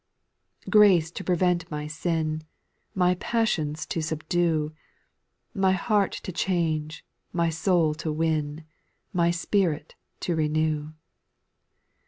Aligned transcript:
2. 0.63 0.71
Grace 0.71 1.11
to 1.11 1.23
prevent 1.23 1.69
my 1.69 1.85
sin. 1.85 2.41
My 2.95 3.13
passions 3.19 3.85
to 3.85 4.01
subdue. 4.01 4.73
My 5.53 5.73
heart 5.73 6.11
to 6.23 6.31
change, 6.31 7.05
my 7.31 7.49
soul 7.51 7.93
to 7.93 8.11
win, 8.11 8.63
My 9.13 9.29
spirit 9.29 9.93
to 10.21 10.35
renew. 10.35 10.93